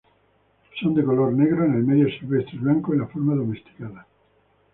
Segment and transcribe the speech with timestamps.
[0.79, 4.07] Son de color negro en el medio silvestre y blanco en la forma domesticada.